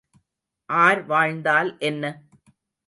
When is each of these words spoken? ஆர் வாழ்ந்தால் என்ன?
ஆர் 0.69 1.01
வாழ்ந்தால் 1.05 1.71
என்ன? 1.79 2.13